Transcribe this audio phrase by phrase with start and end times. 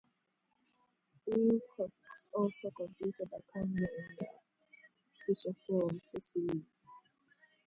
[1.27, 4.27] Wilcox also completed a cameo in the
[5.35, 6.63] feature film "Two Sillies".